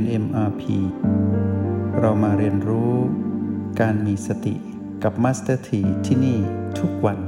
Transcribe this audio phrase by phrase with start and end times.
[0.00, 0.62] น MRP
[2.00, 2.92] เรามาเรียนรู้
[3.80, 4.54] การมีสติ
[5.02, 6.38] กับ Master T ที่ที่นี่
[6.80, 7.18] ทุกวัน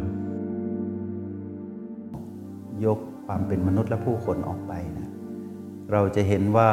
[2.84, 5.10] ยกความเป็นมนุษย์และผู้คนออกไปนะ
[5.92, 6.70] เราจะเห็นว่า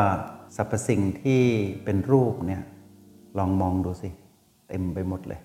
[0.56, 1.42] สรรพสิ่งที่
[1.84, 2.61] เป็นรูปเนี่ย
[3.38, 4.10] ลองมองดูสิ
[4.68, 5.42] เต็มไปหมดเลย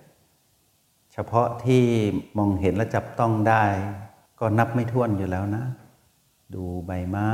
[1.13, 1.83] เฉพาะที่
[2.37, 3.63] มองเห็นและจับต้องได้
[4.39, 5.65] ก็นับไม่ถ้วนอยู่แล้วนะ
[6.55, 7.33] ดูใบไม้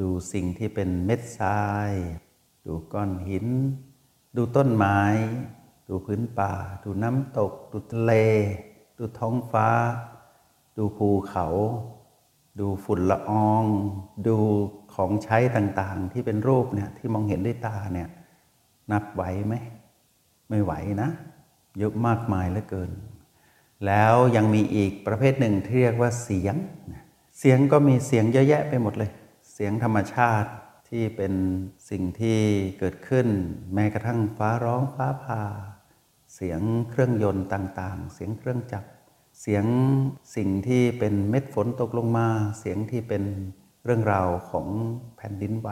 [0.00, 1.92] ดูสิ่งที่เป็นเม็ดทราย
[2.66, 3.46] ดูก้อนหิน
[4.36, 5.00] ดูต้นไม้
[5.88, 6.52] ดูพื้นป่า
[6.84, 8.12] ดูน้ำตก ดูทะเล
[8.98, 9.68] ดูท้องฟ้า
[10.76, 11.46] ดูภูเขา
[12.60, 13.64] ดูฝุ่นละออง
[14.26, 14.36] ดู
[14.94, 18.08] ของใช้ต่างๆ ที่เป็นรูปเนี่ยที่มองเห็นด้วยตาเนี่ย
[18.92, 19.54] นับไหวไหม
[20.48, 21.10] ไม่ไหวนะ
[21.78, 22.90] เยอะมากมายเหลือเกิน
[23.86, 26.54] แล้วยังมีอีกประเภทหนึ่งที่เรียกว่าเสียง
[27.38, 29.10] เสียงก็มีเสียงเยอะแยะไปหมดเลย
[29.52, 30.50] เสียงธรรมชาติ
[30.88, 31.34] ที่เป็น
[31.90, 32.38] สิ่งที่
[32.78, 33.28] เกิดขึ้น
[33.74, 35.42] แม้กระทั่งฟ้าร้องฟ้าผ่า
[36.34, 38.88] เสียงเครื่องยนต์ต่างๆ เสียงเครื่องจักร
[39.40, 39.64] เสียง
[40.36, 42.26] สิ่งที่เป็นเม็ดฝนตกลงมา
[42.58, 43.22] เสียงที่เป็น
[43.84, 44.68] เรื่องราวของ
[45.16, 45.68] แผ่นดินไหว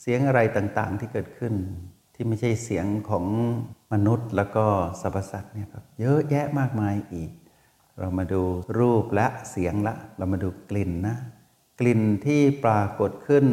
[0.00, 1.54] เสียงอะไรต่างๆที่เกิดขึ้น
[2.14, 3.24] ที่ไม่ใช่เสียงของ
[3.92, 4.66] มนุษย์แล้วก็
[5.00, 7.30] สรรพสัตว์เนี่ยครับเยอะแยะมากมายอีก
[7.98, 8.42] เรามาดู
[8.78, 11.16] รูปและเสียงละ เรามาดูกลิ่นนะ
[11.80, 13.46] กลิ่นที่ปรากฏขึ้น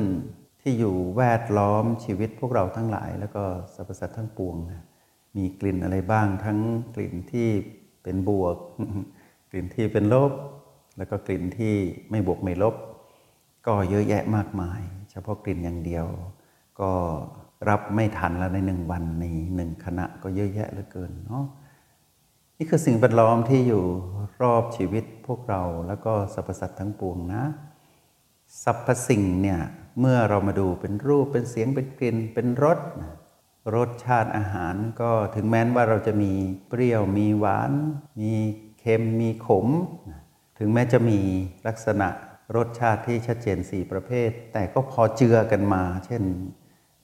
[0.61, 3.43] ที่อยู่แวดล้อมชีวิตพวกเราทั้งหลาย แล้วก็
[3.75, 4.83] สรรพสัตว์ทั้งปวงนะ
[5.35, 6.59] มีกลิ่นอะไรบ้างทั้ง
[6.95, 7.47] กลิ่นที่
[8.03, 8.57] เป็นบวก
[9.51, 10.31] กลิ่นที่เป็นลบ
[10.97, 11.75] แล้วก็กลิ่นที่
[12.09, 12.75] ไม่บวกไม่ลบ
[13.67, 16.05] ก็เยอะแยะมากมาย เฉพาะกลิ่นอย่างเดียว
[16.79, 16.91] ก็
[17.69, 21.45] รับไม่ทันแล้วในหนึ่งวันในหนึ่งคณะก็เยอะแยะเหลือเกินเนาะ
[22.57, 23.83] นี่คือสิ่งแวดล้อมที่อยู่
[24.41, 27.43] รอบชีวิตพวกเราแล้วก็สรรพสัตว์ทั้งปวงนะ
[28.63, 29.59] สรรพสิ่งเนี่ย
[29.99, 32.79] เมื่อเรามาดูเป็นรูปเป็นเสียงเป็นกลิ่นเป็นรส
[33.75, 36.31] รสชาติอาหารก็ถึงแม้ว่าเราจะมี
[36.69, 37.71] เปรี้ยวมีหวาน
[38.21, 38.33] มี
[38.79, 39.67] เค็มมีขม
[40.59, 41.19] ถึงแม้จะมี
[41.67, 42.07] ลักษณะ
[42.55, 46.23] รสชาติที่ชัดเจนสี่ประเภท แต่ก็พอเจือกันมา เช่น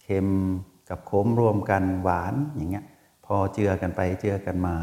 [0.03, 0.29] เค็ม
[0.89, 2.85] กับขมรวมกันหวานอย่างเงี้ย
[3.25, 4.77] พอเจือกันไปเจือกันมา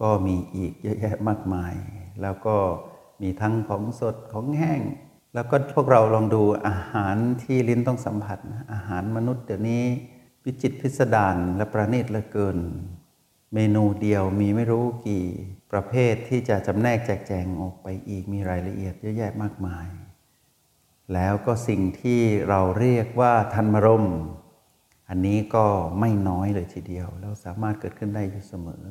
[0.00, 1.74] ก็มีอีกเยอะแยะมากมาย
[2.22, 2.56] แล้วก็
[3.22, 4.80] มีทั้งของสดของแห้ง
[5.34, 8.38] แล้วก็พวกเราลองดูอาหารที่ลิ้นต้องสัมผัส
[8.72, 9.82] อาหารมนุษย์เดี๋ยวนี้
[10.44, 12.58] วิจิตพิสดารและประณีตเหลือเกิน
[13.54, 15.24] เมนูเดียวมีไม่รู้กี่
[15.72, 19.86] ประเภทที่จะจำแนกแจกแจงออกไปอีกมีรายละเอียดเยอะแยะมากมาย
[21.12, 24.04] แล้วก็สิ่งที่เราเรียกว่าทันมรม
[25.08, 25.66] อันนี้ก็
[26.00, 28.84] ไม่น้อยเลยทีเดียว แล้วสามารถเกิดขึ้นได้อยู่เสมอ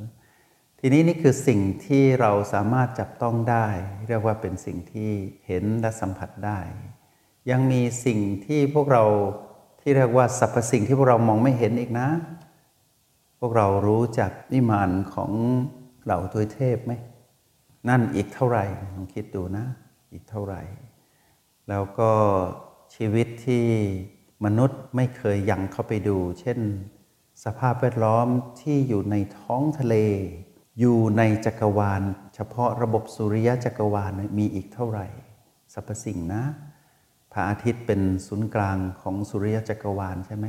[0.86, 3.66] ทีนี้นี่คือสิ่งที่เราสามารถจับต้องได้
[4.08, 5.10] เรียกว่าเป็นสิ่งที่
[5.46, 6.60] เห็นและสัมผัสได้
[7.50, 9.04] ยังมีสิ่งที่พวกเรา
[9.80, 12.08] ที่เรียกว่าสรรพสิ่งที่พวกเรามองไม่เห็นอีกนะ
[13.40, 15.30] พวกเรารู้จักนิมานของ
[16.04, 16.92] เหล่าทวยเทพไหม
[17.88, 18.64] นั่นอีกเท่าไหร่
[18.94, 19.64] ลองคิดดูนะ
[20.12, 20.62] อีกเท่าไหร่
[21.68, 22.10] แล้วก็
[22.94, 23.66] ชีวิตที่
[24.44, 26.58] มนุษย์ไม่เคยยังเข้าไปดู เช่น
[27.44, 28.26] สภาพแวดล้อม
[28.60, 29.96] ที่อยู่ในท้องทะเล
[30.78, 32.02] อยู่ในจักรวาล
[32.34, 35.06] เฉพาะระบบสุริยะจักรวาลมีอีกเท่าไหร่
[35.74, 36.42] สรรพสิ่งนะ
[37.32, 40.46] พระอาทิตย์เป็นศูนย์กลางของสุริยะจักรวาลใช่ไหม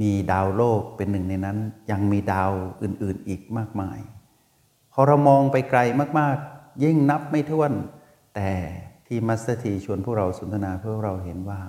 [0.00, 1.58] มีดาวโลกเป็นหนึ่งในนั้น
[1.90, 3.98] ยังมีดาวอื่นๆอีกมากมาย
[4.92, 5.80] พอเรามองไปไกล
[6.18, 7.72] มากๆ ยิ่งนับไม่ถ้วน
[8.34, 8.50] แต่
[9.06, 11.60] ที่มัสเตอร์ทีชวนพวกเราสนทนาเพื่อเราเห็นว่า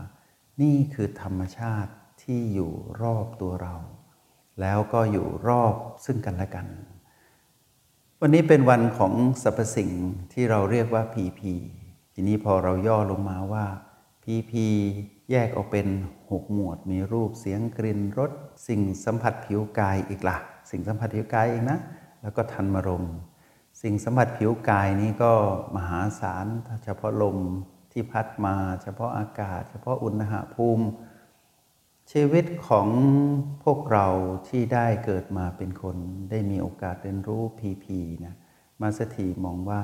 [0.62, 1.91] นี่คือธรรมชาติ
[2.22, 3.75] ที่อยู่รอบตัวเรา
[4.62, 5.73] แล้วก็อยู่รอบ
[6.06, 6.68] ซึ่งกันและกัน
[8.24, 9.13] วันนี้เป็นวันของ
[9.44, 9.91] สรรพสิ่ง
[10.34, 11.53] ที่เราเรียกว่าพีพี
[12.13, 13.66] ทีนี้พอเราย่อลงมาว่า
[14.24, 14.66] พีพี
[15.31, 15.88] แยกออกเป็น
[16.31, 18.31] หกหมวด มีรูปเสียงกลิ่นรส
[18.68, 20.38] สิ่งสัมผัสผิวกายอีกละ่ะ
[20.72, 21.80] สิ่งสัมผัสผิวกายอีกนะ
[22.22, 23.06] แล้วก็ทันมรม
[23.81, 25.31] สิ่งสัมผัสผิวกายนี้ก็
[25.75, 26.45] มหาศาล
[26.83, 27.38] เฉพาะลม
[27.92, 30.86] ที่พัดมา เฉพาะอากาศ เฉพาะอุณหภูมิ
[32.13, 32.88] ชีวิตของ
[33.63, 34.07] พวกเรา
[34.47, 35.97] ที่ได้เกิดมาเป็นคน
[36.29, 38.35] ได้มีโอกาสเรียนรู้พีพีนะ
[38.81, 39.81] มาสถีมองว่า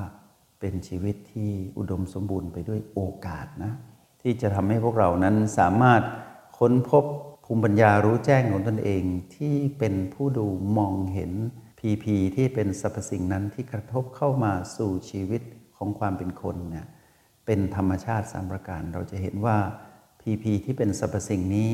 [0.60, 3.74] เป็นชีวิตที่อุดมสมบูรณ์ไปด้วยโอกาสนะ
[4.22, 6.02] ที่จะทำให้พวกเรานั้นสามารถ
[6.58, 7.04] ค้นพบ
[7.46, 9.04] ภูมิปัญญารู้แจ้งของตนเอง
[9.36, 11.32] ที่เป็นผู้ดูมองเห็น
[11.80, 15.42] พีพีที่เป็นสรรพสิ่งนั้นที่กระทบเข้ามาสู่ชีวิต
[15.78, 16.88] ของความเป็นคนเนี่ย
[17.46, 19.58] เป็นธรรมชาติสามประการเราจะเห็นว่า
[20.22, 21.70] พีพีที่เป็นสรรพสิ่งนี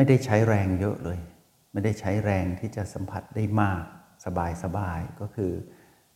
[0.00, 1.18] ไม่ได้ใช้แรงเยอะเลย
[1.72, 3.82] ไม่ได้ใช้แรงที่จะสัมผัสได้มาก
[4.24, 5.52] สบายสบายก็คือ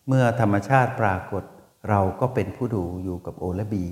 [0.09, 1.45] เมื่อธรรมชาติปรากฏ
[1.91, 3.87] เราก็เป็นผู้ดูอยู่กับโอและบี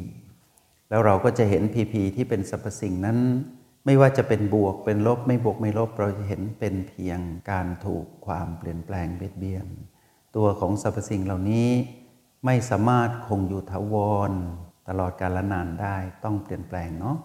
[0.89, 3.19] แล้วเราก็จะเห็นพีพีที่เป็นสรรพสิ่งนั้น
[3.85, 9.67] ไม่ว่าจะเป็นบวกเป็นลบไม่บวกไม่ลบเราจะเห็นเป็นเพียงการถูกความเปลี่ยนแปลงเบียดเบียน
[10.37, 11.71] ตัวของสรรพสิ่งเหล่านี้
[12.45, 13.95] ไม่สามารถคงอยู่ถาว
[14.31, 14.33] ร
[14.89, 17.17] ตลอดกาลนานได้ต้องเปลี่ยนแปลงเนาะ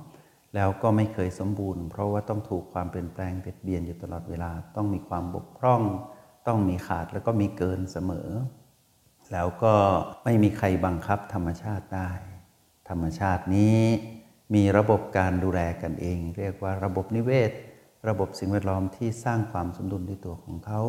[0.58, 5.82] แล้วก็ไม่เคยสมบูรณ์ เพราะว่าต้องถูกความเปลี่ยนแปลงเบียดเบียนอยู่ตลอดเวลา ต้องมีความบกพร่อง
[6.48, 8.30] ต้องมีขาดแล้วก็มีเกินเสมอ
[9.34, 9.74] แล้วก็
[10.24, 12.12] ไม่มีใครบังคับธรรมชาติได้
[12.90, 13.80] ธรรมชาตินี้
[14.56, 17.52] มีระบบการดูแลกันเอง เรียกว่าระบบนิเวศ
[18.10, 20.82] ระบบสิ่งแวดล้อมที่สร้างความสมดุลในตัวของเขา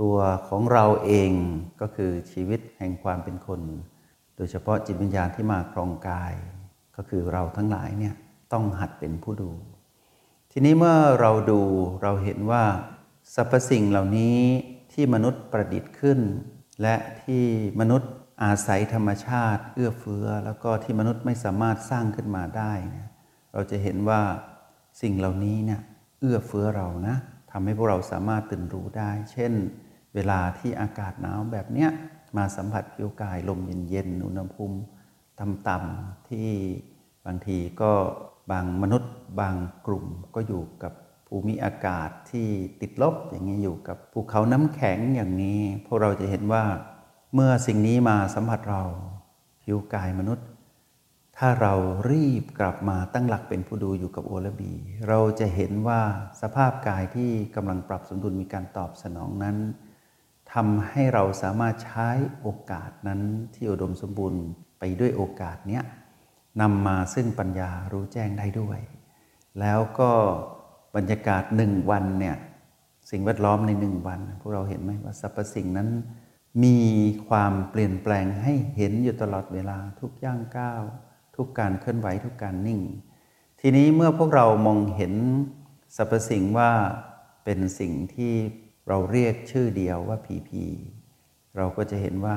[0.00, 0.16] ตัว
[0.48, 1.30] ของเราเอง
[1.80, 3.60] ก็คือชีวิตแห่งความเป็นคน
[4.36, 6.32] โดยเฉพาะจิตวิญญาณที่มาครองกาย
[6.96, 8.14] ก็คือเราทั้งหลายเนี่ย
[8.52, 9.50] ต้องหัดเป็นผู้ดู
[10.50, 11.60] ทีนี้เมื่อเราดู
[12.02, 12.64] เราเห็นว่า
[13.34, 14.38] สรรพสิ่งเหล่านี้
[14.92, 16.20] ที่มนุษย์ประดิษฐ์ขึ้น
[16.82, 17.44] และที่
[17.80, 18.10] มนุษย์
[18.42, 23.08] อาศัยธรรมชาติ เอื้อเฟื้อ แล้วก็ที่มนุษย์ไม่สามารถสร้างขึ้นมาได้นะ
[23.52, 24.20] เราจะเห็นว่า
[25.02, 25.80] สิ่งเหล่านี้เนี่ย
[26.20, 27.16] เอื้อเฟื้อเรานะ
[27.50, 29.52] ทำให้พวกเราสามารถตื่นรู้ได้ เช่น
[30.14, 31.90] เวลาที่อากาศหนาวแบบเนี้ย
[32.36, 34.78] มาสัมผัสผิวกายลมเย็นๆอุณหภูมิ
[35.40, 36.48] ต่ำๆที่
[37.26, 37.92] บางทีก็
[38.50, 39.56] บางมนุษย์บาง
[39.86, 40.92] กลุ่มก็อยู่กับ
[41.28, 42.48] ภูมิอากาศที่
[42.80, 46.64] ติดลบอย่างนี้อยู่กับภูเขาน้ำแข็งอย่างนี้ พวกเราจะเห็นว่า
[47.34, 48.82] เมื่อสิ่งนี้มาสัมผัสเรา
[49.62, 50.46] ผิวกายมนุษย์
[51.36, 51.74] ถ้าเรา
[52.10, 54.72] รีบกลับมาตั้งหลักเป็นผู้ดูอยู่กับโอละบี
[55.08, 56.00] เราจะเห็นว่า
[56.40, 59.56] สภาพกายที่กำลังปรับสมดุลมีการตอบสนองนั้น
[60.52, 62.08] ทำให้เราสามารถใช้
[62.40, 63.20] โอกาสนั้น
[63.54, 64.42] ที่อุดมสมบูรณ์
[64.78, 65.84] ไปด้วยโอกาสเนี้ย
[66.60, 68.78] นำมาซึ่งปัญญารู้แจ้งได้ด้วย
[69.60, 70.10] แล้วก็
[70.96, 72.36] บรรยากาศหนึ่งวันเนี่ย
[73.10, 75.88] สิ่งแวดล้อมในหนึ่งวัน พวกเราเห็นไหมว่าสรรพสิ่งนั้น
[76.64, 76.78] มี
[77.28, 80.82] ความเปลี่ยนแปลงให้เห็นอยู่ตลอดเวลาทุกย่างก้าว
[81.36, 82.80] ทุกการเคลื่อนไหวทุกการนิ่ง
[83.60, 85.14] ทีนี้เมื่อพวกเรามองเห็น
[85.96, 86.70] สรรพสิ่งว่า
[87.44, 88.32] เป็นสิ่งที่
[88.88, 90.64] เราเรียกชื่อเดียวว่าพีพี
[91.56, 92.36] เราก็จะเห็นว่า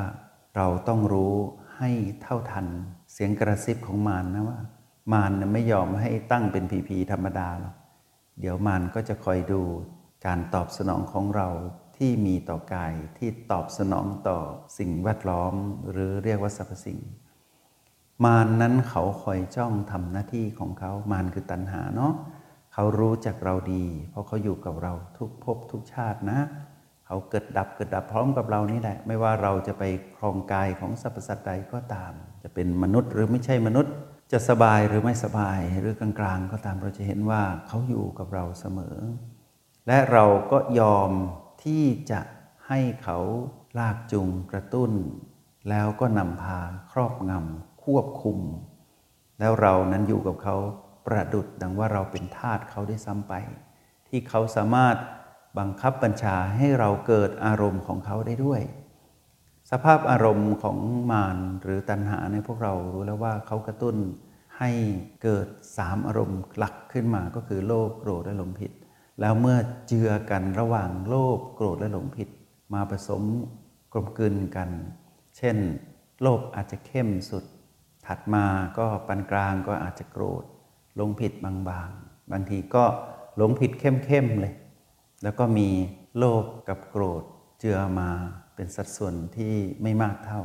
[0.55, 1.35] เราต้องรู้
[1.79, 1.91] ให้
[2.21, 2.67] เท่าทัน
[3.11, 4.59] เสียงกระซิบของมารนนะว่า
[5.13, 7.75] มารไม่ยอมให้ตั้งเป็นพีพีธรรมดาหรอก
[8.39, 9.61] เดี๋ยวมารก็จะคอยดู
[10.25, 11.47] การตอบสนองของเรา
[11.97, 14.39] ที่มีต่อกายที่ตอบสนองต่อ
[14.77, 15.53] สิ่งแวดล้อม
[15.91, 16.99] หรือเรียกว่าสรรพสิ่ง
[18.25, 22.13] มารนนั้นเขาคอยจ้องทำหน้าที่ของเขามารคือตัณหาเนาะ
[22.73, 26.39] เขารู้จักเราดี เพราะเขาอยู่กับเราทุกภพทุกชาตินะ
[27.11, 29.83] เขาเกิดดับเกิดดับพร้อมกับเรานี่แหละ ไม่ว่าเราจะไป
[30.17, 32.13] ครองกายของสรรพสัตว์ใดก็ตาม
[32.43, 33.93] จะเป็นมนุษย์หรือไม่ใช่มนุษย์
[34.31, 38.97] จะสบายหรือไม่สบายหรือกลางๆ ก็ตามเราจะเห็นว่าเขาอยู่กับเราเสมอ
[39.87, 41.11] และเราก็ยอม
[41.63, 42.19] ที่จะ
[42.67, 43.17] ให้เขา
[43.79, 44.91] ลากจูงกระตุ้น
[45.69, 46.59] แล้วก็นำพา
[46.91, 48.39] ครอบงำควบคุม
[49.39, 50.55] แล้วเรานั้นอยู่กับเขา
[51.07, 53.33] ประดุดดังว่าเราเป็นทาสเขาได้ซ้ำไป
[54.07, 54.95] ที่เขาสามารถ
[55.57, 58.61] บังคับบัญชาให้เราเกิดอารมณ์ของเขาได้ด้วย
[59.71, 60.77] สภาพอารมณ์ของ
[61.11, 63.95] มารหรือตัณหาในพวกเรารู้แล้วว่าเขากระตุ้น
[64.59, 64.69] ให้
[65.23, 65.47] เกิด
[65.77, 68.71] สามอารมณ์หลักขึ้นมาก็คือโลภโกรธและหลงผิด
[69.19, 69.57] แล้วเมื่อ
[69.87, 72.29] เจือกันระหว่างโลภโกรธและหลงผิด
[72.73, 73.23] มาผสม
[73.93, 74.69] กลมกลืนกัน
[75.37, 75.57] เช่น
[76.21, 77.43] โลภอาจจะเข้มสุด
[78.05, 78.45] ถัดมา
[78.77, 80.43] ก็ปานกลางก็อาจจะโกรธ
[80.95, 82.83] หลงผิดบางๆบางทีก็
[83.37, 84.53] หลงผิดเข้มๆเลย
[85.23, 85.69] แล้วก็มี
[86.17, 87.23] โลภกับโกรธ
[87.59, 88.09] เจือมา
[88.55, 90.41] เป็นสัดส่วนที่ไม่มากเท่า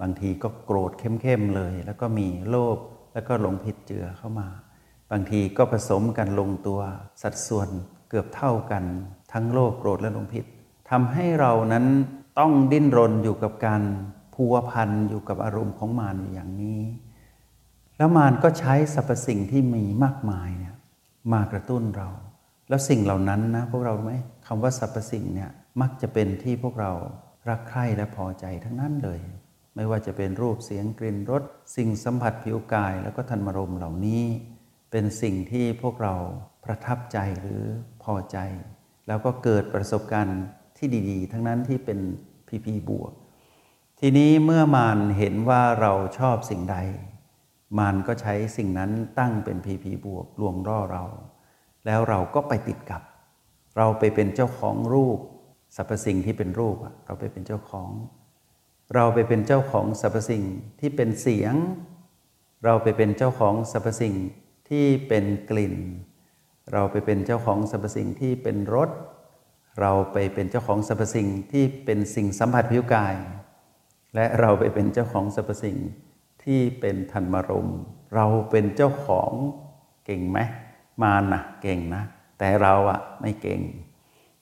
[0.00, 2.78] บางทีก็โกรธเข้มๆเลย แล้วก็มีโลภ
[3.12, 4.48] แล้วก็หลงผิดเจือเข้ามา
[5.10, 6.80] บางทีก็ผสมกันลงตัว
[7.22, 7.68] สัดส่วน
[8.08, 8.84] เกือบเท่ากัน
[9.32, 10.44] ทั้งโลภโกรธและหลงผิด
[10.90, 11.86] ทำให้เรานั้น
[12.38, 13.82] ต้องดิ้นรนอยู่กับการ
[14.34, 16.82] พัวพันอยู่กับอารมณ์ของมารอยู่อย่างนี้
[17.96, 20.76] แล้วมารก็ใช้สรรพสิ่งที่มีมากมายเนี่ย
[21.32, 22.08] มากระตุ้นเรา
[22.70, 24.12] แล้วสิ่งเหล่านั้นนะพวกเราไหม
[24.46, 25.50] คำว่าสรรพสิ่งเนี่ย
[25.80, 26.92] มักจะเป็นที่พวกเรา
[27.48, 29.20] รักใคร่และพอใจทั้งนั้นเลย
[29.74, 31.42] ไม่ว่าจะเป็นรูปเสียงกลิ่นรส
[31.76, 34.24] สิ่งสัมผัสผิวกายแล้วก็ธรรมรมเหล่านี้
[34.90, 36.14] เป็นสิ่งที่พวกเรา
[36.64, 37.62] ประทับใจหรือ
[38.02, 38.38] พอใจ
[39.06, 40.40] แล้วก็เกิดประสบการณ์
[40.76, 41.98] ที่ดี ๆ ทั้งนั้นที่เป็น
[42.48, 43.12] พีพีบวก
[44.00, 46.76] ทีนี้เมื่อมารเห็นว่าเราชอบสิ่งใด
[47.78, 51.04] มารก็ใช้สิ่งนั้นตั้งเป็นพีพีบวกลวงล่อเรา
[51.86, 53.02] แล้วเราก็ไปติดกับ
[53.76, 55.18] เราไปเป็นเจ้าของรูป
[55.76, 57.90] สรรพสิ่งที่เป็นรูปเราไปเป็นเจ้าของ
[58.94, 60.44] เราไปเป็นเจ้าของสรรพสิ่ง
[60.80, 61.54] ที่เป็นเสียง
[62.64, 64.14] เราไปเป็นเจ้าของสรรพสิ่ง
[64.68, 65.74] ที่เป็นกลิ่น
[66.72, 68.90] เราไปเป็นเจ้าของสรรพสิ่งที่เป็นรถ
[69.80, 73.14] เราไปเป็นเจ้าของสรรพสิ่งที่เป็นสิ่งสัมผัสผิวกาย
[74.14, 75.76] และเราไปเป็นเจ้าของสรรพสิ่ง
[76.44, 77.70] ที่เป็นธรรมรม
[78.14, 79.32] เราเป็นเจ้าของ
[80.04, 80.38] เก่งไหม
[81.02, 82.02] มารนะเก่งนะ
[82.38, 83.60] แต่เราอะไม่เก่ง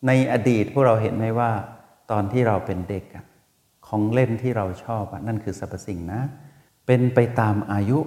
[0.06, 1.50] ในอดีตพวกเราเห็นไหมว่า
[2.10, 3.24] ตอนที่เราเป็นเด็กอะ
[3.86, 6.22] ของเล่นที่เราชอบอะนั่นคือสรรพสิ่งนะ
[6.86, 7.98] เป็นไปตามอายุ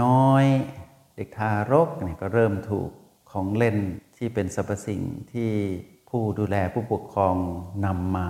[0.00, 2.90] น้อยๆเด็กทารกเนี่ยก็เริ่มถูก
[3.30, 3.76] ของเล่น
[4.16, 5.50] ที่เป็นสรรพสิ่งที่
[6.10, 7.36] ผู้ดูแลผู้ปกครอง
[7.86, 8.28] นำมา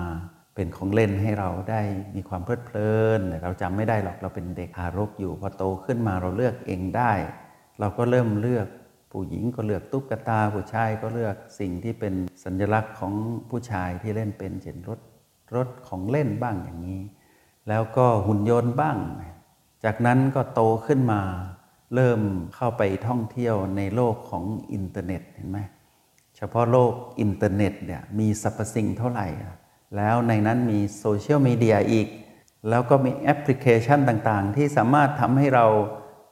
[0.55, 1.81] เป็นของเล่นให้เราได้
[2.15, 7.13] มีความเพลิดเพลินแต่เราจำไม่ได้หรอกเราเป็นเด็กทารกอยู่พอโตขึ้นมาเราเลือกเองได้
[7.79, 8.67] เราก็เริ่มเลือก
[9.11, 12.13] ผู้หญิงก็เลือกตุ๊กตา ผู้ชายก็เลือกสิ่งที่เป็น
[12.43, 13.13] สัญลักษณ์ของ
[13.49, 14.99] ผู้ชายที่เล่นเป็นเช่นรถ
[15.55, 17.01] รถของเล่นบ้างอย่างนี้
[17.69, 18.97] แล้วก็หุ่นยนต์บ้าง
[19.83, 21.21] จากนั้นก็โตขึ้นมา
[21.95, 22.21] เริ่ม
[22.55, 25.59] เข้าไปท่องเที่ยวในโลกของอินเทอร์เน็ตเห็นไหม
[26.37, 29.27] เฉพาะโลกอินเทอร์เน็ตเนี่ยมีสรรพสิ่งเท่าไหร่
[29.97, 32.07] แล้วในนั้นมีโซเชียลมีเดียอีก
[32.69, 35.65] แล้วก็มีแอปพลิเคชันต่างๆ ที่สามารถทำให้เรา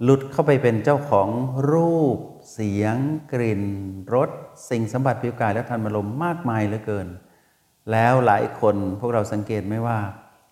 [0.04, 1.30] หลุดเข้าไปเป็นเจ้าของ
[1.72, 2.18] รูป
[2.52, 2.96] เสียง
[3.34, 3.64] กลิ่น
[4.14, 4.30] รส
[4.70, 7.08] สิ่งสัมผัสผิวกายและธรรมารมณ์มากมายเหลือเกิน
[7.92, 10.00] แล้วหลายคนพวกเราสังเกตไหมว่า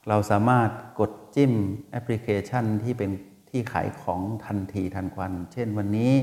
[0.09, 1.53] เราสามารถกดจิ้ม
[1.91, 3.11] แอปพลิเคชันที่เป็น
[3.49, 6.13] ที่ขายของทันทีทันควัน เช่นวันนี้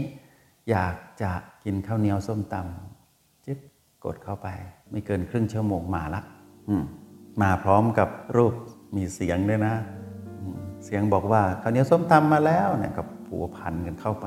[0.71, 1.33] อยากจะ
[1.65, 3.59] กินข้าวเหนียวส้มตำจิ๊บ
[4.05, 4.49] กดเข้าไป
[4.91, 6.21] ไม่เกินครึ่งชั่วโมงมาละ
[7.43, 8.55] มาพร้อมกับรูป
[8.97, 9.75] มีเสียงด้วยนะ
[10.85, 14.27] เสียงบอกว่าข้าวเหนียวส้มตำมาแล้วเนี่ยก็พัวพันกันเข้าไป